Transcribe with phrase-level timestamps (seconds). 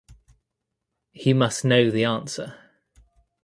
[1.11, 2.55] He must know the answer.